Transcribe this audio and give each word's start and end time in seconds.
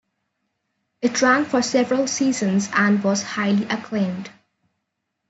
It 1.03 1.21
ran 1.21 1.45
for 1.45 1.61
several 1.61 2.07
seasons 2.07 2.69
and 2.73 3.03
was 3.03 3.21
highly 3.21 3.65
acclaimed. 3.65 4.31